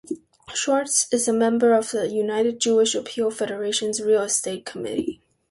Schwartz 0.55 1.07
is 1.13 1.27
a 1.27 1.31
member 1.31 1.73
of 1.73 1.91
the 1.91 2.07
United 2.09 2.59
Jewish 2.59 2.95
Appeal 2.95 3.29
Federations's 3.29 4.01
real 4.01 4.23
estate 4.23 4.65
committee. 4.65 5.21